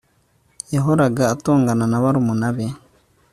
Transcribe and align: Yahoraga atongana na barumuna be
Yahoraga 0.73 1.23
atongana 1.33 1.85
na 1.91 1.97
barumuna 2.03 2.49
be 2.55 2.67